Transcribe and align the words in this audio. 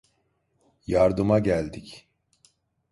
Yardıma 0.87 1.39
geldik. 1.39 2.07